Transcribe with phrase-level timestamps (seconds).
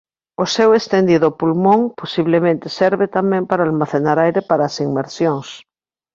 [0.43, 5.47] O seu estendido pulmón posiblemente serve tamén para almacenar aire para as inmersións.